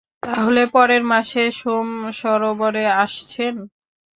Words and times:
তাহলে 0.23 0.61
পরের 0.75 1.03
মাসে 1.11 1.43
সোম 1.59 1.87
সরোবরে 2.19 2.85
আসছেন? 3.03 3.55